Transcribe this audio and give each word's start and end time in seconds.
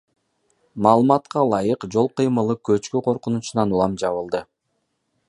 Маалыматка 0.85 1.43
ылайык, 1.45 1.85
жол 1.95 2.09
кыймылы 2.21 2.57
көчкү 2.71 3.05
коркунучунан 3.09 3.77
улам 3.79 3.99
жабылды. 4.05 4.43